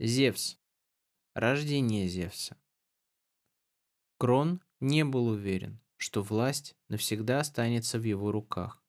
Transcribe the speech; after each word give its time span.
Зевс. 0.00 0.56
Рождение 1.34 2.06
Зевса. 2.06 2.56
Крон 4.16 4.62
не 4.78 5.04
был 5.04 5.26
уверен, 5.26 5.80
что 5.96 6.22
власть 6.22 6.76
навсегда 6.86 7.40
останется 7.40 7.98
в 7.98 8.04
его 8.04 8.30
руках. 8.30 8.84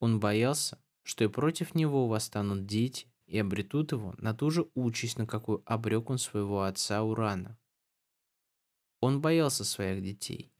Он 0.00 0.18
боялся, 0.18 0.82
что 1.04 1.22
и 1.22 1.28
против 1.28 1.76
него 1.76 2.08
восстанут 2.08 2.66
дети 2.66 3.06
и 3.26 3.38
обретут 3.38 3.92
его 3.92 4.16
на 4.18 4.34
ту 4.34 4.50
же 4.50 4.68
участь, 4.74 5.16
на 5.16 5.28
какую 5.28 5.62
обрек 5.64 6.10
он 6.10 6.18
своего 6.18 6.64
отца 6.64 7.04
Урана. 7.04 7.56
Он 8.98 9.20
боялся 9.20 9.62
своих 9.64 10.02
детей 10.02 10.52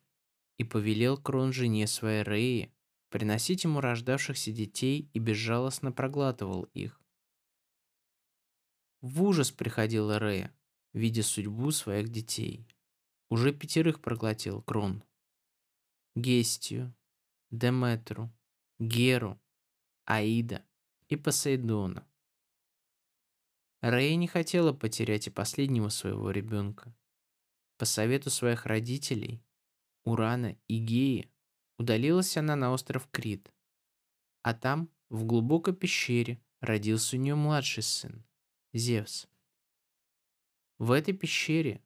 и 0.58 0.62
повелел 0.62 1.18
Крон 1.18 1.52
жене 1.52 1.88
своей 1.88 2.22
Реи 2.22 2.72
приносить 3.08 3.64
ему 3.64 3.80
рождавшихся 3.80 4.52
детей 4.52 5.10
и 5.12 5.18
безжалостно 5.18 5.90
проглатывал 5.90 6.68
их. 6.72 7.00
В 9.00 9.22
ужас 9.22 9.50
приходила 9.50 10.18
Рея, 10.18 10.54
видя 10.92 11.22
судьбу 11.22 11.70
своих 11.70 12.08
детей. 12.08 12.66
Уже 13.28 13.52
пятерых 13.52 14.00
проглотил 14.00 14.62
Крон. 14.62 15.02
Гестию, 16.14 16.94
Деметру, 17.50 18.32
Геру, 18.78 19.40
Аида 20.04 20.64
и 21.08 21.16
Посейдона. 21.16 22.06
Рея 23.82 24.16
не 24.16 24.26
хотела 24.26 24.72
потерять 24.72 25.26
и 25.26 25.30
последнего 25.30 25.88
своего 25.90 26.30
ребенка. 26.30 26.94
По 27.78 27.84
совету 27.84 28.30
своих 28.30 28.66
родителей, 28.66 29.44
Урана 30.04 30.56
и 30.66 30.78
Геи, 30.78 31.30
удалилась 31.78 32.36
она 32.36 32.56
на 32.56 32.72
остров 32.72 33.08
Крит. 33.10 33.52
А 34.42 34.54
там, 34.54 34.88
в 35.08 35.24
глубокой 35.24 35.74
пещере, 35.74 36.40
родился 36.60 37.16
у 37.16 37.18
нее 37.18 37.34
младший 37.34 37.82
сын, 37.82 38.24
Зевс. 38.76 39.26
В 40.78 40.90
этой 40.90 41.14
пещере 41.14 41.82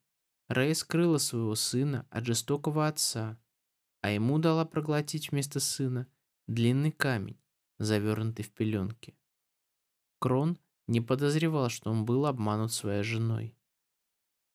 Рэй 0.48 0.74
скрыла 0.74 1.18
своего 1.18 1.54
сына 1.54 2.06
от 2.10 2.26
жестокого 2.26 2.88
отца, 2.88 3.38
а 4.00 4.10
ему 4.10 4.38
дала 4.38 4.64
проглотить 4.64 5.30
вместо 5.30 5.60
сына 5.60 6.08
длинный 6.48 6.90
камень, 6.90 7.38
завернутый 7.78 8.44
в 8.44 8.50
пеленки. 8.50 9.16
Крон 10.18 10.58
не 10.88 11.00
подозревал, 11.00 11.68
что 11.68 11.90
он 11.90 12.04
был 12.04 12.26
обманут 12.26 12.72
своей 12.72 13.04
женой. 13.04 13.54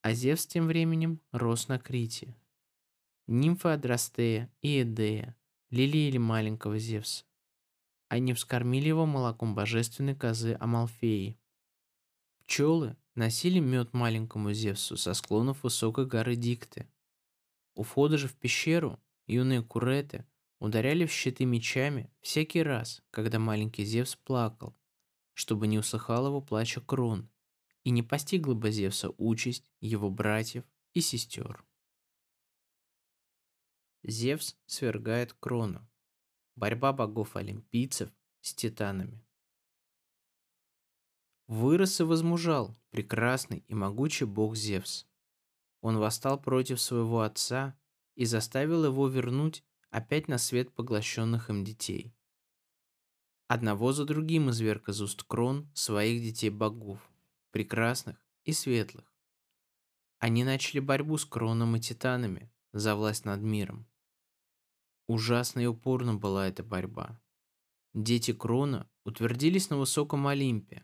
А 0.01 0.13
Зевс 0.13 0.45
тем 0.45 0.67
временем 0.67 1.21
рос 1.31 1.69
на 1.69 1.79
Крите. 1.79 2.35
Нимфы 3.27 3.69
Адрастея 3.69 4.53
и 4.61 4.81
Эдея 4.81 5.37
лелеяли 5.69 6.17
маленького 6.17 6.77
Зевса. 6.77 7.23
Они 8.09 8.33
вскормили 8.33 8.89
его 8.89 9.05
молоком 9.05 9.55
божественной 9.55 10.15
козы 10.15 10.57
Амалфеи. 10.59 11.39
Пчелы 12.45 12.95
носили 13.15 13.59
мед 13.59 13.93
маленькому 13.93 14.53
Зевсу 14.53 14.97
со 14.97 15.13
склонов 15.13 15.63
высокой 15.63 16.05
горы 16.05 16.35
Дикты. 16.35 16.87
У 17.73 17.83
входа 17.83 18.17
же 18.17 18.27
в 18.27 18.35
пещеру 18.35 18.99
юные 19.25 19.63
куреты 19.63 20.25
ударяли 20.59 21.05
в 21.05 21.11
щиты 21.11 21.45
мечами 21.45 22.11
всякий 22.21 22.61
раз, 22.61 23.01
когда 23.09 23.39
маленький 23.39 23.83
Зевс 23.83 24.15
плакал, 24.15 24.75
чтобы 25.33 25.67
не 25.67 25.79
усыхал 25.79 26.27
его 26.27 26.41
плача 26.41 26.81
крон 26.81 27.29
и 27.83 27.89
не 27.89 28.03
постигла 28.03 28.53
бы 28.53 28.71
Зевса 28.71 29.09
участь 29.17 29.69
его 29.79 30.09
братьев 30.09 30.63
и 30.93 31.01
сестер. 31.01 31.65
Зевс 34.03 34.55
свергает 34.67 35.33
крону. 35.33 35.87
Борьба 36.55 36.93
богов-олимпийцев 36.93 38.11
с 38.41 38.53
титанами. 38.53 39.24
Вырос 41.47 41.99
и 41.99 42.03
возмужал 42.03 42.75
прекрасный 42.89 43.63
и 43.67 43.75
могучий 43.75 44.25
бог 44.25 44.55
Зевс. 44.55 45.05
Он 45.81 45.97
восстал 45.97 46.41
против 46.41 46.81
своего 46.81 47.21
отца 47.21 47.77
и 48.15 48.25
заставил 48.25 48.85
его 48.85 49.07
вернуть 49.07 49.63
опять 49.91 50.27
на 50.27 50.39
свет 50.39 50.73
поглощенных 50.73 51.51
им 51.51 51.63
детей. 51.63 52.15
Одного 53.47 53.93
за 53.93 54.05
другим 54.05 54.49
изверг 54.49 54.89
из 54.89 55.01
уст 55.01 55.21
крон 55.23 55.69
своих 55.75 56.23
детей-богов, 56.23 56.99
прекрасных 57.51 58.17
и 58.43 58.51
светлых. 58.51 59.05
Они 60.17 60.43
начали 60.43 60.79
борьбу 60.79 61.17
с 61.17 61.25
кроном 61.25 61.75
и 61.75 61.79
титанами 61.79 62.51
за 62.73 62.95
власть 62.95 63.25
над 63.25 63.41
миром. 63.41 63.87
Ужасно 65.07 65.59
и 65.59 65.67
упорно 65.67 66.15
была 66.15 66.47
эта 66.47 66.63
борьба. 66.63 67.21
Дети 67.93 68.33
крона 68.33 68.89
утвердились 69.03 69.69
на 69.69 69.77
высоком 69.77 70.25
Олимпе, 70.25 70.83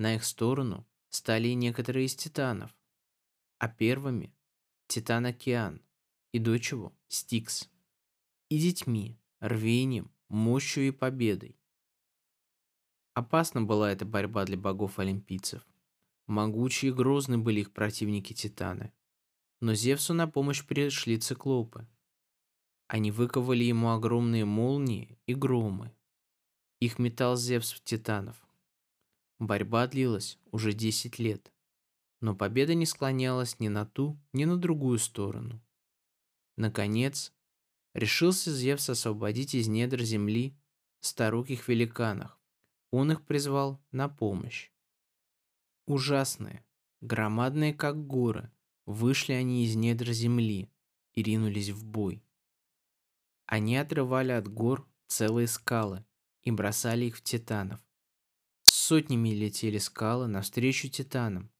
на 0.00 0.14
их 0.14 0.24
сторону 0.24 0.86
стали 1.10 1.48
и 1.48 1.54
некоторые 1.54 2.06
из 2.06 2.16
титанов, 2.16 2.74
а 3.58 3.68
первыми– 3.68 4.34
Титан 4.86 5.26
Океан 5.26 5.82
и 6.32 6.38
дочь 6.38 6.72
его– 6.72 6.96
Стикс, 7.08 7.68
и 8.48 8.58
детьми, 8.58 9.20
рвением, 9.40 10.10
мощью 10.28 10.88
и 10.88 10.90
победой. 10.90 11.60
Опасна 13.12 13.60
была 13.60 13.92
эта 13.92 14.06
борьба 14.06 14.46
для 14.46 14.56
богов-олимпийцев. 14.56 15.66
Могучие 16.26 16.92
и 16.92 16.94
грозны 16.94 17.36
были 17.36 17.60
их 17.60 17.72
противники-титаны. 17.74 18.94
Но 19.60 19.74
Зевсу 19.74 20.14
на 20.14 20.26
помощь 20.26 20.64
пришли 20.64 21.18
циклопы. 21.18 21.86
Они 22.86 23.10
выковали 23.10 23.64
ему 23.64 23.90
огромные 23.90 24.46
молнии 24.46 25.18
и 25.26 25.34
громы. 25.34 25.94
Их 26.78 26.98
метал 26.98 27.36
Зевс 27.36 27.72
в 27.72 27.84
титанов. 27.84 28.42
Борьба 29.40 29.86
длилась 29.86 30.38
уже 30.52 30.74
10 30.74 31.18
лет, 31.18 31.50
но 32.20 32.36
победа 32.36 32.74
не 32.74 32.84
склонялась 32.84 33.58
ни 33.58 33.68
на 33.68 33.86
ту, 33.86 34.20
ни 34.34 34.44
на 34.44 34.58
другую 34.58 34.98
сторону. 34.98 35.62
Наконец, 36.56 37.32
решился 37.94 38.54
Зевс 38.54 38.90
освободить 38.90 39.54
из 39.54 39.66
недр 39.66 40.02
земли 40.02 40.54
старуких 41.00 41.68
великанов. 41.68 42.38
Он 42.90 43.12
их 43.12 43.24
призвал 43.24 43.82
на 43.92 44.10
помощь. 44.10 44.70
Ужасные, 45.86 46.62
громадные 47.00 47.72
как 47.72 48.06
горы, 48.06 48.52
вышли 48.84 49.32
они 49.32 49.64
из 49.64 49.74
недр 49.74 50.12
земли 50.12 50.70
и 51.14 51.22
ринулись 51.22 51.70
в 51.70 51.82
бой. 51.86 52.22
Они 53.46 53.78
отрывали 53.78 54.32
от 54.32 54.48
гор 54.48 54.86
целые 55.06 55.46
скалы 55.46 56.04
и 56.42 56.50
бросали 56.50 57.06
их 57.06 57.16
в 57.16 57.22
титанов. 57.22 57.80
Сотнями 58.90 59.28
летели 59.28 59.78
скалы 59.78 60.26
навстречу 60.26 60.88
титанам, 60.88 61.52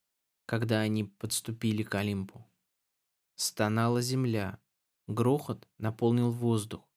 когда 0.46 0.80
они 0.80 1.04
подступили 1.04 1.84
к 1.84 1.94
Олимпу. 1.94 2.44
Стонала 3.36 4.02
земля, 4.02 4.58
грохот 5.06 5.68
наполнил 5.78 6.32
воздух. 6.32 6.90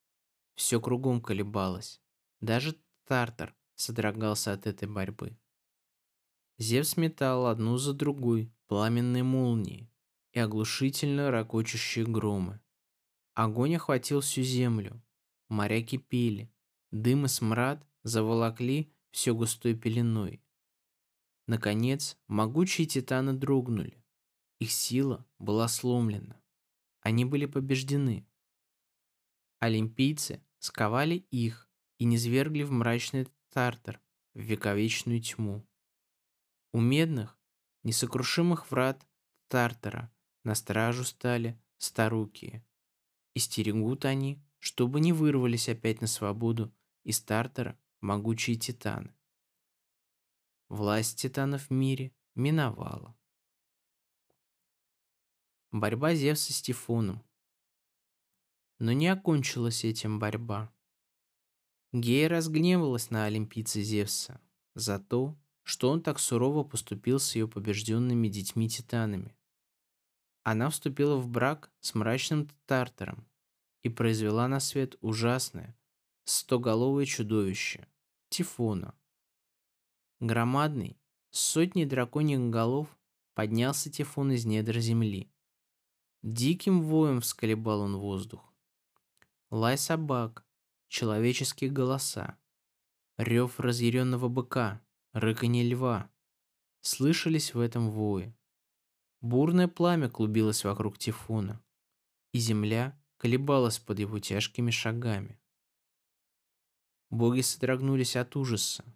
Все 0.56 0.80
кругом 0.80 1.20
колебалось. 1.20 2.02
Даже 2.40 2.76
Тартар 3.04 3.54
содрогался 3.76 4.52
от 4.52 4.66
этой 4.66 4.88
борьбы. 4.88 5.38
Зевс 6.58 6.96
метал 6.96 7.46
одну 7.46 7.76
за 7.76 7.92
другой 7.92 8.52
пламенные 8.66 9.22
молнии 9.22 9.88
и 10.32 10.40
оглушительно 10.40 11.30
ракочущие 11.30 12.06
громы. 12.06 12.60
Огонь 13.34 13.76
охватил 13.76 14.20
всю 14.20 14.42
землю, 14.42 15.00
моря 15.48 15.80
кипели, 15.80 16.52
дым 16.90 17.26
и 17.26 17.28
смрад 17.28 17.86
заволокли 18.02 18.93
все 19.14 19.32
густой 19.32 19.76
пеленой. 19.76 20.42
Наконец, 21.46 22.18
могучие 22.26 22.84
титаны 22.84 23.32
дрогнули. 23.32 24.02
Их 24.58 24.72
сила 24.72 25.24
была 25.38 25.68
сломлена. 25.68 26.42
Они 27.00 27.24
были 27.24 27.46
побеждены. 27.46 28.26
Олимпийцы 29.60 30.44
сковали 30.58 31.14
их 31.30 31.70
и 31.98 32.06
низвергли 32.06 32.64
в 32.64 32.72
мрачный 32.72 33.28
тартар, 33.50 34.00
в 34.34 34.40
вековечную 34.40 35.22
тьму. 35.22 35.64
У 36.72 36.80
медных, 36.80 37.38
несокрушимых 37.84 38.72
врат 38.72 39.06
тартара 39.46 40.12
на 40.42 40.56
стражу 40.56 41.04
стали 41.04 41.62
старукие. 41.78 42.66
И 43.34 43.38
стерегут 43.38 44.06
они, 44.06 44.42
чтобы 44.58 44.98
не 44.98 45.12
вырвались 45.12 45.68
опять 45.68 46.00
на 46.00 46.08
свободу 46.08 46.74
из 47.04 47.20
тартара 47.20 47.78
могучие 48.04 48.56
титаны. 48.56 49.13
Власть 50.68 51.18
титанов 51.18 51.68
в 51.68 51.70
мире 51.70 52.12
миновала. 52.34 53.16
Борьба 55.70 56.14
Зевса 56.14 56.52
с 56.52 56.62
Тифоном. 56.62 57.22
Но 58.78 58.92
не 58.92 59.08
окончилась 59.08 59.84
этим 59.84 60.18
борьба. 60.18 60.72
Гея 61.92 62.28
разгневалась 62.28 63.10
на 63.10 63.26
олимпийца 63.26 63.82
Зевса 63.82 64.40
за 64.74 64.98
то, 64.98 65.38
что 65.62 65.90
он 65.90 66.02
так 66.02 66.18
сурово 66.18 66.64
поступил 66.64 67.18
с 67.18 67.34
ее 67.34 67.46
побежденными 67.46 68.28
детьми-титанами. 68.28 69.36
Она 70.42 70.70
вступила 70.70 71.16
в 71.16 71.28
брак 71.28 71.72
с 71.80 71.94
мрачным 71.94 72.48
Тартаром 72.66 73.26
и 73.82 73.88
произвела 73.88 74.48
на 74.48 74.60
свет 74.60 74.96
ужасное, 75.00 75.76
стоголовое 76.24 77.04
чудовище, 77.06 77.86
Тифона. 78.28 78.94
Громадный, 80.24 80.98
с 81.28 81.38
сотней 81.38 81.84
драконьих 81.84 82.40
голов, 82.48 82.88
поднялся 83.34 83.90
Тифон 83.90 84.32
из 84.32 84.46
недр 84.46 84.78
земли. 84.78 85.30
Диким 86.22 86.80
воем 86.80 87.20
всколебал 87.20 87.82
он 87.82 87.98
воздух. 87.98 88.50
Лай 89.50 89.76
собак, 89.76 90.46
человеческие 90.88 91.68
голоса, 91.68 92.38
рев 93.18 93.60
разъяренного 93.60 94.28
быка, 94.28 94.80
рыканье 95.12 95.62
льва 95.62 96.10
слышались 96.80 97.52
в 97.52 97.60
этом 97.60 97.90
вое. 97.90 98.34
Бурное 99.20 99.68
пламя 99.68 100.08
клубилось 100.08 100.64
вокруг 100.64 100.96
Тифона, 100.96 101.62
и 102.32 102.38
земля 102.38 102.98
колебалась 103.18 103.78
под 103.78 103.98
его 103.98 104.18
тяжкими 104.20 104.70
шагами. 104.70 105.38
Боги 107.10 107.42
содрогнулись 107.42 108.16
от 108.16 108.34
ужаса, 108.36 108.86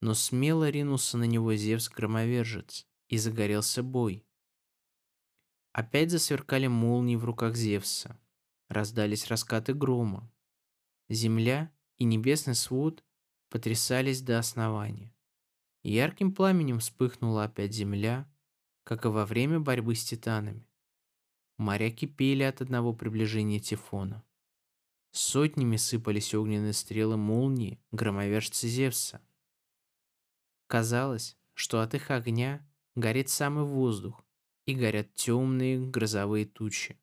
но 0.00 0.14
смело 0.14 0.68
ринулся 0.68 1.18
на 1.18 1.24
него 1.24 1.54
Зевс-громовержец, 1.54 2.86
и 3.08 3.18
загорелся 3.18 3.82
бой. 3.82 4.26
Опять 5.72 6.10
засверкали 6.10 6.66
молнии 6.66 7.16
в 7.16 7.24
руках 7.24 7.54
Зевса, 7.54 8.18
раздались 8.68 9.26
раскаты 9.26 9.74
грома. 9.74 10.32
Земля 11.08 11.72
и 11.98 12.04
небесный 12.04 12.54
свод 12.54 13.04
потрясались 13.48 14.22
до 14.22 14.38
основания. 14.38 15.14
Ярким 15.82 16.34
пламенем 16.34 16.80
вспыхнула 16.80 17.44
опять 17.44 17.72
земля, 17.72 18.28
как 18.84 19.04
и 19.04 19.08
во 19.08 19.24
время 19.24 19.60
борьбы 19.60 19.94
с 19.94 20.04
титанами. 20.04 20.66
Моря 21.58 21.90
кипели 21.90 22.42
от 22.42 22.60
одного 22.60 22.92
приближения 22.92 23.60
Тифона. 23.60 24.24
Сотнями 25.12 25.76
сыпались 25.76 26.34
огненные 26.34 26.72
стрелы 26.72 27.16
молнии 27.16 27.80
громовержца 27.92 28.68
Зевса. 28.68 29.22
Казалось, 30.66 31.36
что 31.54 31.80
от 31.80 31.94
их 31.94 32.10
огня 32.10 32.66
горит 32.94 33.28
самый 33.28 33.64
воздух 33.64 34.24
и 34.64 34.74
горят 34.74 35.14
темные 35.14 35.78
грозовые 35.78 36.44
тучи. 36.44 36.98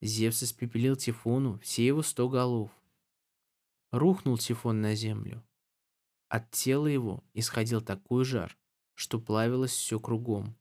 Зевс 0.00 0.42
испепелил 0.42 0.96
Тифону 0.96 1.58
все 1.58 1.86
его 1.86 2.02
сто 2.02 2.28
голов. 2.28 2.70
Рухнул 3.90 4.38
Тифон 4.38 4.80
на 4.80 4.94
землю. 4.94 5.44
От 6.28 6.50
тела 6.50 6.86
его 6.86 7.22
исходил 7.34 7.80
такой 7.80 8.24
жар, 8.24 8.56
что 8.94 9.20
плавилось 9.20 9.72
все 9.72 10.00
кругом. 10.00 10.56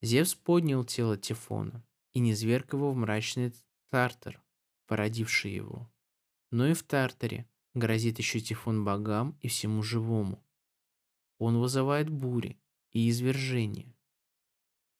Зевс 0.00 0.34
поднял 0.34 0.84
тело 0.84 1.16
Тифона 1.16 1.84
и 2.12 2.20
низверг 2.20 2.74
его 2.74 2.92
в 2.92 2.96
мрачный 2.96 3.52
Тартар, 3.90 4.42
породивший 4.86 5.52
его. 5.52 5.90
Но 6.50 6.66
и 6.68 6.74
в 6.74 6.82
Тартаре 6.82 7.48
грозит 7.76 8.18
еще 8.18 8.40
Тифон 8.40 8.84
богам 8.84 9.38
и 9.42 9.48
всему 9.48 9.82
живому. 9.82 10.42
Он 11.38 11.60
вызывает 11.60 12.08
бури 12.08 12.58
и 12.90 13.10
извержения. 13.10 13.94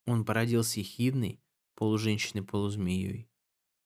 Он 0.04 0.24
породил 0.24 0.62
с 0.62 0.76
ехидной, 0.76 1.40
полуженщиной-полузмеей, 1.74 3.28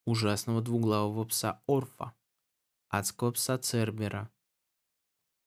ужасного 0.04 0.60
двуглавого 0.60 1.24
пса 1.24 1.62
Орфа, 1.66 2.14
адского 2.88 3.30
пса 3.30 3.58
Цербера, 3.58 4.30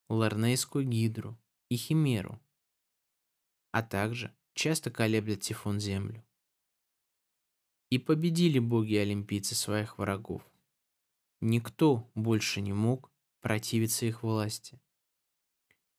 ларнейскую 0.08 0.86
гидру 0.86 1.38
и 1.68 1.76
химеру, 1.76 2.40
а 3.72 3.82
также 3.82 4.34
часто 4.54 4.90
колеблет 4.90 5.42
Тифон 5.42 5.80
землю. 5.80 6.24
И 7.90 7.98
победили 7.98 8.58
боги-олимпийцы 8.58 9.54
своих 9.54 9.98
врагов. 9.98 10.42
Никто 11.40 12.10
больше 12.14 12.62
не 12.62 12.72
мог 12.72 13.13
противиться 13.44 14.06
их 14.06 14.22
власти. 14.22 14.80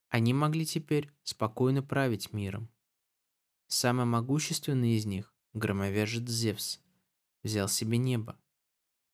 Они 0.10 0.34
могли 0.34 0.66
теперь 0.66 1.12
спокойно 1.22 1.84
править 1.84 2.34
миром. 2.34 2.72
Самый 3.68 4.08
могущественный 4.08 4.96
из 4.96 5.06
них, 5.06 5.32
громовержец 5.54 6.28
Зевс, 6.28 6.80
взял 7.44 7.70
себе 7.70 8.00
небо, 8.00 8.36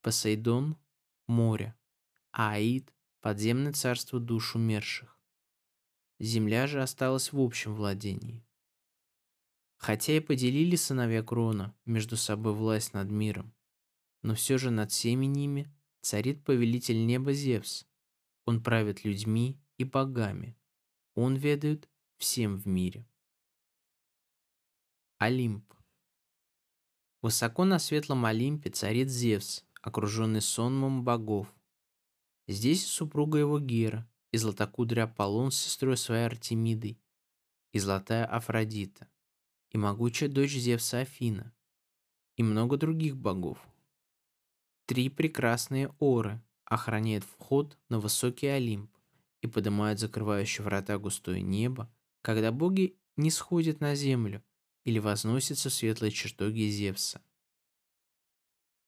Посейдон– 0.01 0.77
море, 1.27 1.75
а 2.31 2.53
Аид– 2.53 2.93
подземное 3.21 3.73
царство 3.73 4.17
душ 4.17 4.55
умерших. 4.55 5.19
Земля 6.17 6.67
же 6.67 6.81
осталась 6.81 7.33
в 7.33 7.39
общем 7.41 7.75
владении. 7.75 8.45
Хотя 9.75 10.15
и 10.15 10.21
поделили 10.21 10.77
сыновья 10.77 11.21
Крона 11.21 11.75
между 11.83 12.15
собой 12.15 12.53
власть 12.53 12.93
над 12.93 13.11
миром, 13.11 13.53
но 14.21 14.35
все 14.35 14.57
же 14.57 14.71
над 14.71 14.89
всеми 14.89 15.25
ними 15.25 15.69
царит 15.99 16.45
повелитель 16.45 17.05
неба 17.05 17.33
Зевс. 17.33 17.90
Он 18.51 18.61
правит 18.61 19.05
людьми 19.05 19.57
и 19.77 19.85
богами. 19.85 20.57
Он 21.15 21.37
ведает 21.37 21.89
всем 22.17 22.57
в 22.57 22.67
мире. 22.67 23.07
Олимп. 25.19 25.73
Высоко 27.21 27.63
на 27.63 27.79
светлом 27.79 28.25
Олимпе 28.25 28.69
царит 28.69 29.07
Зевс, 29.07 29.63
окруженный 29.81 30.41
сонмом 30.41 31.05
богов. 31.05 31.47
Здесь 32.49 32.85
супруга 32.85 33.37
его 33.37 33.57
Гера, 33.57 34.05
и 34.31 34.37
златокудрый 34.37 35.05
Аполлон 35.05 35.51
с 35.51 35.57
сестрой 35.57 35.95
своей 35.95 36.25
Артемидой, 36.25 36.99
и 37.71 37.79
золотая 37.79 38.25
Афродита 38.25 39.07
и 39.69 39.77
могучая 39.77 40.27
дочь 40.27 40.57
Зевса 40.57 40.99
Афина, 40.99 41.53
и 42.35 42.43
много 42.43 42.75
других 42.75 43.15
богов. 43.15 43.65
Три 44.87 45.07
прекрасные 45.07 45.95
оры 45.99 46.43
охраняют 46.71 47.25
вход 47.25 47.77
на 47.89 47.99
высокий 47.99 48.47
Олимп 48.47 48.95
и 49.41 49.47
поднимают 49.47 49.99
закрывающие 49.99 50.63
врата 50.63 50.97
густое 50.97 51.41
небо, 51.41 51.93
когда 52.21 52.53
боги 52.53 52.97
не 53.17 53.29
сходят 53.29 53.81
на 53.81 53.93
землю 53.93 54.41
или 54.85 54.97
возносятся 54.97 55.69
в 55.69 55.73
светлые 55.73 56.11
чертоги 56.11 56.69
Зевса. 56.69 57.21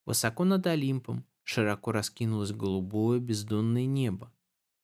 Высоко 0.05 0.45
над 0.45 0.65
Олимпом 0.65 1.25
широко 1.43 1.91
раскинулось 1.91 2.53
голубое 2.53 3.19
бездонное 3.19 3.85
небо, 3.85 4.33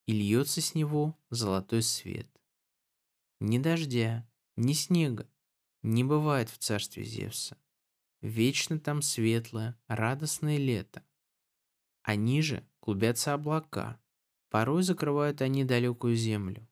и 0.05 0.11
льется 0.11 0.59
с 0.59 0.75
него 0.75 1.17
золотой 1.29 1.83
свет. 1.83 2.27
Ни 3.39 3.59
дождя, 3.59 4.29
ни 4.57 4.73
снега, 4.73 5.29
не 5.83 6.03
бывает 6.03 6.49
в 6.49 6.57
царстве 6.57 7.05
Зевса. 7.05 7.57
Вечно 8.19 8.77
там 8.77 9.01
светлое, 9.01 9.79
радостное 9.87 10.57
лето. 10.57 11.01
А 12.01 12.15
ниже 12.15 12.68
клубятся 12.79 13.33
облака. 13.33 13.99
Порой 14.49 14.83
закрывают 14.83 15.41
они 15.41 15.63
далекую 15.63 16.15
землю. 16.15 16.67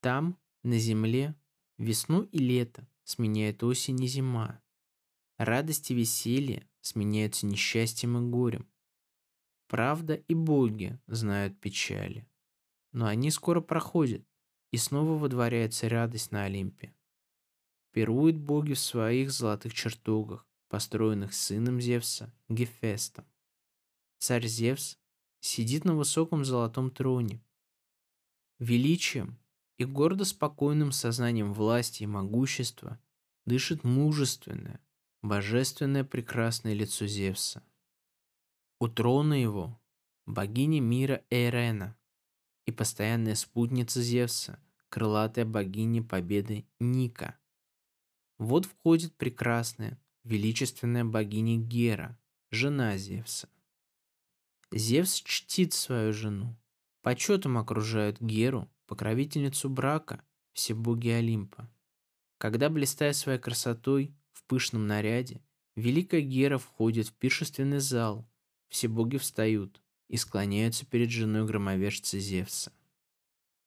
Там, 0.00 0.38
на 0.62 0.78
земле, 0.78 1.34
весну 1.76 2.22
и 2.22 2.38
лето 2.38 2.88
сменяет 3.04 3.62
осень 3.62 4.02
и 4.02 4.06
зима. 4.06 4.60
Радость 5.36 5.90
и 5.90 5.94
веселье 5.94 6.68
сменяются 6.80 7.46
несчастьем 7.46 8.18
и 8.18 8.30
горем. 8.30 8.68
Правда 9.68 10.14
и 10.14 10.34
боги 10.34 10.98
знают 11.06 11.60
печали. 11.60 12.26
Но 12.92 13.06
они 13.06 13.30
скоро 13.30 13.60
проходят, 13.60 14.26
и 14.72 14.76
снова 14.76 15.18
водворяется 15.18 15.88
радость 15.88 16.32
на 16.32 16.44
Олимпе 16.44 16.94
пируют 17.98 18.36
боги 18.36 18.74
в 18.74 18.78
своих 18.78 19.32
золотых 19.32 19.74
чертогах, 19.74 20.46
построенных 20.68 21.34
сыном 21.34 21.80
Зевса, 21.80 22.32
Гефестом. 22.48 23.24
Царь 24.18 24.46
Зевс 24.46 24.98
сидит 25.40 25.84
на 25.84 25.94
высоком 25.94 26.44
золотом 26.44 26.90
троне. 26.90 27.40
Величием 28.58 29.38
и 29.76 29.84
гордо 29.84 30.24
спокойным 30.24 30.90
сознанием 30.90 31.54
власти 31.54 32.02
и 32.02 32.06
могущества 32.06 33.00
дышит 33.46 33.84
мужественное, 33.84 34.80
божественное 35.22 36.02
прекрасное 36.02 36.74
лицо 36.74 37.06
Зевса. 37.06 37.62
У 38.80 38.88
трона 38.88 39.34
его 39.34 39.80
богиня 40.26 40.80
мира 40.80 41.24
Эрена 41.30 41.96
и 42.66 42.72
постоянная 42.72 43.36
спутница 43.36 44.02
Зевса, 44.02 44.60
крылатая 44.88 45.44
богиня 45.44 46.02
победы 46.02 46.66
Ника. 46.80 47.38
Вот 48.36 48.66
входит 48.66 49.14
прекрасная, 49.16 49.98
величественная 50.24 51.04
богиня 51.04 51.56
Гера, 51.56 52.18
жена 52.50 52.96
Зевса. 52.96 53.48
Зевс 54.70 55.14
чтит 55.22 55.72
свою 55.72 56.12
жену. 56.12 56.56
Почетом 57.02 57.56
окружают 57.56 58.20
Геру, 58.20 58.70
покровительницу 58.86 59.70
брака, 59.70 60.22
все 60.52 60.74
боги 60.74 61.08
Олимпа. 61.08 61.70
Когда, 62.38 62.68
блистая 62.68 63.12
своей 63.12 63.38
красотой 63.38 64.14
в 64.32 64.44
пышном 64.44 64.86
наряде, 64.86 65.40
великая 65.74 66.20
Гера 66.20 66.58
входит 66.58 67.08
в 67.08 67.14
пиршественный 67.14 67.80
зал, 67.80 68.28
все 68.68 68.88
боги 68.88 69.16
встают 69.16 69.82
и 70.08 70.16
склоняются 70.16 70.84
перед 70.86 71.10
женой 71.10 71.46
громовержца 71.46 72.18
Зевса. 72.18 72.72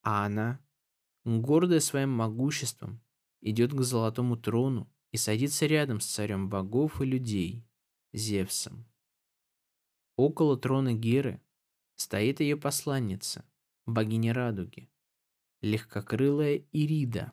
А 0.02 0.26
она, 0.26 0.60
гордая 1.24 1.80
своим 1.80 2.10
могуществом, 2.10 3.00
идет 3.40 3.72
к 3.72 3.80
золотому 3.82 4.36
трону 4.36 4.90
и 5.10 5.16
садится 5.16 5.66
рядом 5.66 6.00
с 6.00 6.06
царем 6.06 6.48
богов 6.48 7.00
и 7.00 7.04
людей, 7.04 7.64
Зевсом. 8.12 8.86
Около 10.16 10.56
трона 10.56 10.92
Геры 10.92 11.40
стоит 11.96 12.40
ее 12.40 12.56
посланница, 12.56 13.44
богиня 13.86 14.34
радуги, 14.34 14.90
легкокрылая 15.62 16.64
Ирида, 16.72 17.32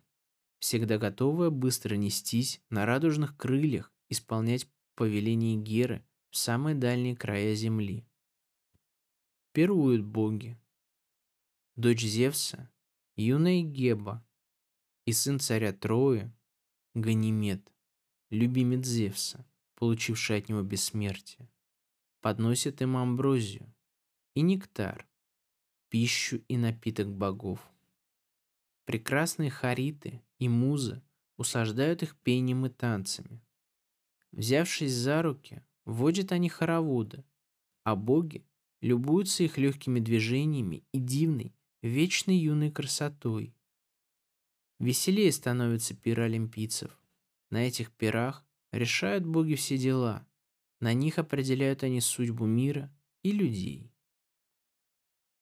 всегда 0.59 0.97
готовая 0.97 1.49
быстро 1.49 1.95
нестись 1.95 2.61
на 2.69 2.85
радужных 2.85 3.35
крыльях, 3.35 3.93
исполнять 4.07 4.69
повеление 4.95 5.57
Геры 5.57 6.05
в 6.29 6.37
самые 6.37 6.75
дальние 6.75 7.15
края 7.15 7.53
земли. 7.55 8.05
Пируют 9.51 10.03
боги. 10.03 10.57
Дочь 11.75 12.03
Зевса, 12.03 12.69
юная 13.15 13.61
Геба, 13.61 14.25
и 15.05 15.11
сын 15.11 15.39
царя 15.39 15.73
Трои, 15.73 16.31
Ганимед, 16.93 17.73
любимец 18.29 18.85
Зевса, 18.85 19.45
получивший 19.75 20.37
от 20.37 20.49
него 20.49 20.61
бессмертие, 20.61 21.49
подносит 22.21 22.81
им 22.81 22.97
амброзию 22.97 23.73
и 24.35 24.41
нектар, 24.41 25.07
пищу 25.89 26.41
и 26.47 26.57
напиток 26.57 27.11
богов. 27.11 27.59
Прекрасные 28.85 29.49
хариты 29.49 30.21
и 30.37 30.49
музы 30.49 31.01
усаждают 31.37 32.03
их 32.03 32.15
пением 32.17 32.65
и 32.65 32.69
танцами. 32.69 33.41
Взявшись 34.31 34.93
за 34.93 35.21
руки, 35.21 35.63
водят 35.85 36.31
они 36.31 36.49
хороводы, 36.49 37.23
а 37.83 37.95
боги 37.95 38.45
любуются 38.81 39.43
их 39.43 39.57
легкими 39.57 39.99
движениями 39.99 40.83
и 40.91 40.99
дивной, 40.99 41.55
вечной 41.81 42.37
юной 42.37 42.71
красотой. 42.71 43.53
Веселее 44.79 45.31
становится 45.31 45.95
пир 45.95 46.21
олимпийцев. 46.21 46.97
На 47.49 47.67
этих 47.67 47.91
пирах 47.91 48.45
решают 48.71 49.25
боги 49.25 49.55
все 49.55 49.77
дела. 49.77 50.25
На 50.79 50.93
них 50.93 51.19
определяют 51.19 51.83
они 51.83 51.99
судьбу 51.99 52.45
мира 52.45 52.93
и 53.21 53.31
людей. 53.31 53.91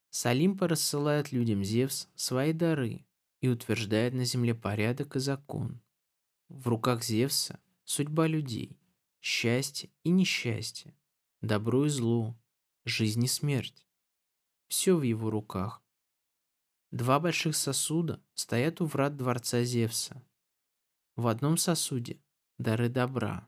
С 0.10 0.26
Олимпа 0.26 0.68
рассылает 0.68 1.32
людям 1.32 1.64
Зевс 1.64 2.08
свои 2.16 2.54
дары 2.54 3.06
и 3.42 3.50
утверждает 3.50 4.14
на 4.14 4.26
земле 4.26 4.56
порядок 4.56 5.16
и 5.16 5.20
закон. 5.20 5.80
В 6.50 6.68
руках 6.68 7.04
Зевса 7.04 7.60
судьба 7.84 8.26
людей, 8.26 8.80
счастье 9.22 9.92
и 10.04 10.10
несчастье, 10.10 10.96
добро 11.42 11.86
и 11.86 11.90
зло, 11.90 12.36
жизнь 12.86 13.24
и 13.24 13.28
смерть. 13.28 13.86
Все 14.70 14.96
в 14.96 15.04
его 15.04 15.30
руках. 15.30 15.84
Два 16.92 17.20
больших 17.20 17.56
сосуда 17.56 18.24
стоят 18.34 18.82
у 18.82 18.86
врат 18.86 19.18
дворца 19.18 19.64
Зевса. 19.64 20.26
В 21.16 21.28
одном 21.28 21.58
сосуде– 21.58 22.20
дары 22.58 22.90
добра, 22.90 23.48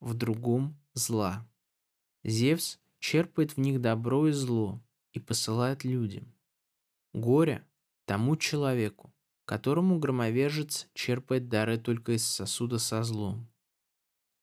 в 0.00 0.14
другом– 0.14 0.80
зла. 0.98 1.48
Зевс 2.24 2.78
черпает 2.98 3.52
в 3.52 3.58
них 3.58 3.80
добро 3.80 4.28
и 4.28 4.32
зло 4.32 4.82
и 5.12 5.20
посылает 5.20 5.84
людям. 5.84 6.34
Горе 7.14 7.66
тому 8.04 8.36
человеку, 8.36 9.14
которому 9.44 9.98
громовержец 9.98 10.88
черпает 10.94 11.48
дары 11.48 11.78
только 11.78 12.12
из 12.12 12.26
сосуда 12.26 12.78
со 12.78 13.02
злом. 13.02 13.48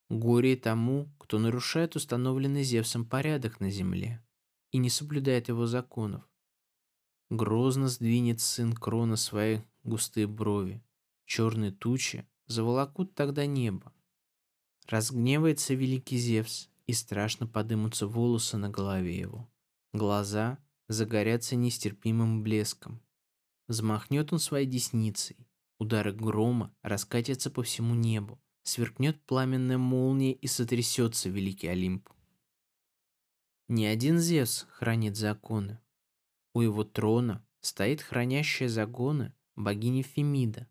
Горе 0.09 0.55
тому, 0.55 1.09
кто 1.19 1.39
нарушает 1.39 1.95
установленный 1.95 2.63
Зевсом 2.63 3.05
порядок 3.05 3.59
на 3.59 3.69
земле 3.69 4.23
и 4.71 4.77
не 4.77 4.89
соблюдает 4.89 5.47
его 5.47 5.65
законов. 5.65 6.23
Грозно 7.29 7.87
сдвинет 7.87 8.39
сын 8.39 8.73
крона 8.73 9.15
свои 9.15 9.61
густые 9.83 10.27
брови, 10.27 10.83
черные 11.25 11.71
тучи 11.71 12.27
заволокут 12.45 13.15
тогда 13.15 13.47
небо. 13.47 13.91
Разгневается 14.87 15.73
великий 15.73 16.17
Зевс, 16.17 16.69
и 16.85 16.93
страшно 16.93 17.47
подымутся 17.47 18.07
волосы 18.07 18.57
на 18.57 18.69
голове 18.69 19.17
его. 19.17 19.49
Глаза 19.93 20.59
загорятся 20.87 21.55
нестерпимым 21.55 22.43
блеском. 22.43 23.01
Взмахнет 23.67 24.31
он 24.31 24.39
своей 24.39 24.67
десницей, 24.67 25.37
удары 25.79 26.13
грома 26.13 26.75
раскатятся 26.83 27.49
по 27.49 27.63
всему 27.63 27.95
небу, 27.95 28.39
сверкнет 28.61 29.19
пламенная 29.25 29.79
молния 29.79 30.33
и 30.33 30.47
сотрясется 30.47 31.29
великий 31.29 31.67
Олимп. 31.67 32.09
Не 33.67 33.87
один 33.87 34.19
Зевс 34.19 34.67
хранит 34.69 35.15
законы. 35.15 35.79
У 36.53 36.61
его 36.61 36.83
трона 36.83 37.43
стоит 37.61 38.01
хранящая 38.01 38.69
загоны 38.69 39.33
богиня 39.55 40.03
Фемида. 40.03 40.67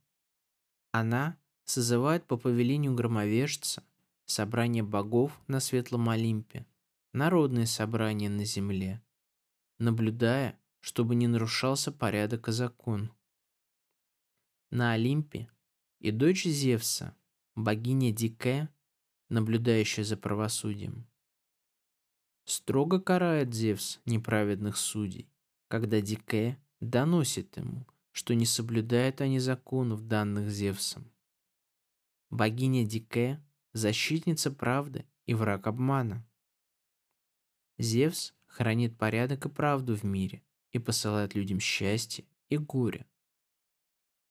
Она 0.93 1.37
созывает 1.65 2.25
по 2.27 2.37
повелению 2.37 2.95
громовержца 2.95 3.83
собрание 4.27 4.83
богов 4.83 5.41
на 5.47 5.61
Светлом 5.61 6.09
Олимпе, 6.09 6.67
народные 7.13 7.67
собрания 7.67 8.29
на 8.29 8.45
земле, 8.45 9.03
наблюдая, 9.79 10.59
чтобы 10.81 11.15
не 11.15 11.27
нарушался 11.27 11.93
порядок 11.93 12.49
и 12.49 12.53
закон. 12.53 13.11
На 14.71 14.93
Олимпе 14.93 15.51
и 16.01 16.11
дочь 16.11 16.45
Зевса, 16.45 17.17
богиня 17.55 18.13
Дике, 18.13 18.69
наблюдающая 19.29 20.05
за 20.05 20.17
правосудием, 20.17 21.07
Строго 22.45 23.01
карает 23.01 23.55
Зевс 23.55 24.01
неправедных 24.05 24.77
судей, 24.77 25.31
когда 25.69 26.03
Дике 26.03 26.61
доносит 26.81 27.57
ему, 27.57 27.87
что 28.13 28.35
не 28.35 28.45
соблюдают 28.45 29.23
они 29.23 29.39
законов, 29.39 30.07
данных 30.07 30.51
Зевсом. 30.51 31.11
Богиня 32.29 32.85
Дике– 32.85 33.43
защитница 33.75 34.53
правды 34.53 35.05
и 35.27 35.35
враг 35.35 35.67
обмана. 35.67 36.25
Зевс 37.77 38.33
хранит 38.47 38.97
порядок 38.97 39.47
и 39.47 39.49
правду 39.49 39.97
в 39.97 40.05
мире 40.05 40.45
и 40.71 40.79
посылает 40.79 41.35
людям 41.35 41.59
счастье 41.59 42.25
и 42.49 42.57
горе. 42.57 43.07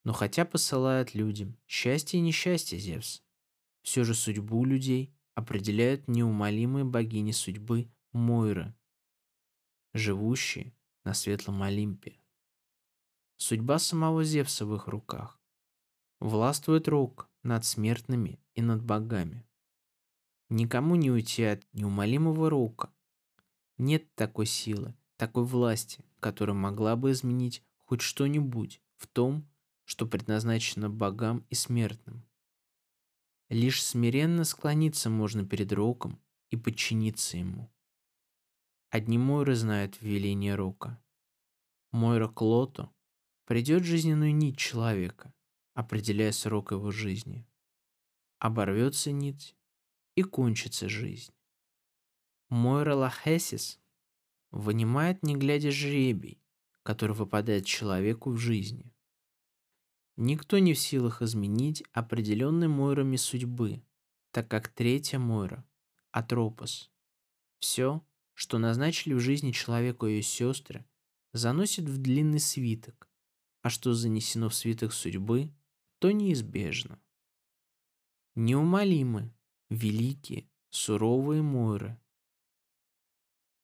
Но 0.06 0.14
хотя 0.14 0.46
посылает 0.46 1.14
людям 1.14 1.58
счастье 1.68 2.20
и 2.20 2.24
несчастье 2.24 2.80
Зевс, 2.80 3.22
все 3.82 4.06
же 4.06 4.16
судьбу 4.16 4.64
людей 4.64 5.14
определяют 5.36 6.08
неумолимые 6.08 6.86
богини 6.86 7.32
судьбы 7.32 7.92
Мойры, 8.14 8.74
живущие 9.94 10.74
на 11.04 11.14
Светлом 11.14 11.64
Олимпе. 11.64 12.18
Судьба 13.38 13.80
самого 13.80 14.24
Зевса 14.24 14.66
в 14.66 14.74
их 14.76 14.88
руках. 14.88 15.42
Властвует 16.20 16.88
Рок 16.88 17.30
над 17.44 17.66
смертными 17.66 18.40
и 18.56 18.62
над 18.62 18.84
богами. 18.84 19.46
Никому 20.50 20.96
не 20.96 21.12
уйти 21.12 21.44
от 21.44 21.64
неумолимого 21.74 22.50
Рока. 22.50 22.92
Нет 23.78 24.14
такой 24.16 24.46
силы, 24.46 24.96
такой 25.18 25.44
власти, 25.44 26.06
которая 26.20 26.56
могла 26.56 26.96
бы 26.96 27.12
изменить 27.12 27.64
хоть 27.78 28.02
что-нибудь 28.02 28.82
в 28.98 29.08
том, 29.08 29.48
что 29.86 30.06
предназначено 30.06 30.90
богам 30.90 31.46
и 31.50 31.56
смертным. 31.56 32.26
Лишь 33.50 33.84
смиренно 33.84 34.46
склониться 34.46 35.10
можно 35.10 35.46
перед 35.46 35.72
Роком 35.74 36.20
и 36.50 36.58
подчиниться 36.58 37.38
ему. 37.38 37.72
Одни 38.90 39.18
Мойры 39.18 39.56
знают 39.56 40.02
веление 40.02 40.56
Рока. 40.56 41.02
Мойра 41.92 42.28
Клото 42.28 42.92
придет 43.46 43.84
жизненную 43.84 44.36
нить 44.36 44.58
человека, 44.58 45.34
определяя 45.74 46.32
срок 46.32 46.72
его 46.72 46.92
жизни. 46.92 47.46
Оборвется 48.40 49.12
нить, 49.12 49.56
и 50.16 50.24
кончится 50.24 50.90
жизнь. 50.90 51.34
Мойра 52.50 52.96
Лахесис 52.96 53.80
вынимает, 54.52 55.24
не 55.24 55.36
глядя, 55.36 55.72
жребий, 55.72 56.42
который 56.84 57.16
выпадает 57.16 57.66
человеку 57.66 58.32
в 58.32 58.38
жизни. 58.38 58.94
Никто 60.16 60.60
не 60.60 60.74
в 60.74 60.80
силах 60.80 61.22
изменить 61.22 61.84
определенной 61.92 62.68
Мойрами 62.68 63.16
судьбы, 63.16 63.84
так 64.32 64.48
как 64.48 64.68
третья 64.68 65.18
Мойра– 65.18 65.66
Атропос. 66.12 66.92
Все– 67.60 68.06
что 68.34 68.58
назначили 68.58 69.14
в 69.14 69.20
жизни 69.20 69.52
человеку 69.52 70.08
ее 70.08 70.22
сестры, 70.22 70.86
заносит 71.34 71.86
в 71.86 71.98
длинный 71.98 72.40
свиток, 72.40 73.08
а 73.62 73.70
что 73.70 73.94
занесено 73.94 74.50
в 74.50 74.56
свиток 74.56 74.94
судьбы, 74.94 75.54
то 76.04 76.12
неизбежно. 76.12 77.02
Неумолимы, 78.36 79.34
великие, 79.70 80.50
суровые 80.70 81.42
Мойры. 81.42 81.98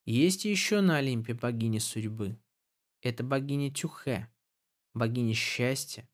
Есть 0.05 0.45
еще 0.45 0.79
на 0.79 0.99
Олимпе 0.99 1.33
богиня 1.33 1.81
судьбы. 1.81 2.39
Это 3.01 3.25
богиня 3.25 3.73
Тюхе, 3.73 4.31
богиня 4.93 5.33
счастья 5.33 6.09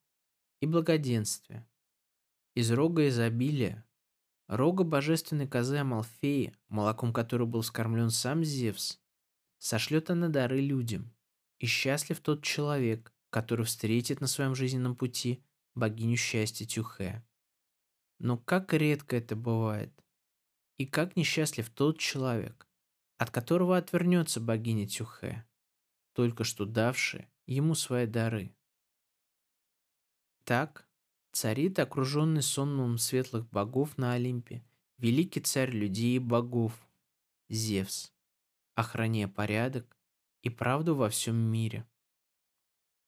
и 0.61 0.65
благоденствия. 0.65 1.69
Из 2.55 2.71
рога 2.71 3.07
изобилия 3.07 3.85
Рога 4.47 4.83
божественной 4.83 5.47
козы 5.47 5.77
Амалфеи, 5.77 6.55
молоком 6.69 7.13
которой 7.13 7.47
был 7.47 7.61
скормлен 7.61 8.09
сам 8.09 8.43
Зевс, 8.43 8.99
сошлет 9.59 10.09
она 10.09 10.29
дары 10.29 10.59
людям, 10.59 11.13
и 11.59 11.67
счастлив 11.67 12.19
тот 12.19 12.41
человек, 12.41 13.13
который 13.29 13.67
встретит 13.67 14.21
на 14.21 14.27
своем 14.27 14.55
жизненном 14.55 14.95
пути 14.95 15.45
богиню 15.75 16.17
счастья 16.17 16.65
Тюхе. 16.65 17.23
Но 18.19 18.37
как 18.37 18.73
редко 18.73 19.17
это 19.17 19.35
бывает, 19.35 19.91
и 20.77 20.85
как 20.85 21.15
несчастлив 21.15 21.69
тот 21.69 21.99
человек, 21.99 22.67
от 23.17 23.29
которого 23.29 23.77
отвернется 23.77 24.39
богиня 24.39 24.87
Тюхе, 24.87 25.45
только 26.13 26.43
что 26.43 26.65
давшая 26.65 27.29
ему 27.45 27.75
свои 27.75 28.07
дары. 28.07 28.55
Так, 30.43 30.87
Царит, 31.31 31.79
окруженный 31.79 32.41
сонмом 32.41 32.97
светлых 32.97 33.49
богов 33.49 33.97
на 33.97 34.13
Олимпе, 34.13 34.63
великий 34.97 35.41
царь 35.41 35.71
людей 35.71 36.15
и 36.15 36.19
богов, 36.19 36.71
Зевс, 37.49 38.13
охраняя 38.73 39.27
порядок 39.27 39.97
и 40.43 40.49
правду 40.49 40.95
во 40.95 41.09
всем 41.09 41.35
мире. 41.35 41.85